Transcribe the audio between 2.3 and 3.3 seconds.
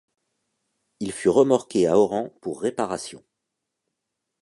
pour réparation.